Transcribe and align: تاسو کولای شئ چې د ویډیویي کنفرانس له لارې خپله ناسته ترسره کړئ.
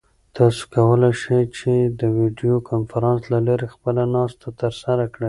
تاسو 0.37 0.61
کولای 0.75 1.13
شئ 1.21 1.43
چې 1.57 1.71
د 1.99 2.01
ویډیویي 2.17 2.59
کنفرانس 2.69 3.21
له 3.33 3.39
لارې 3.47 3.67
خپله 3.73 4.01
ناسته 4.15 4.47
ترسره 4.61 5.03
کړئ. 5.13 5.19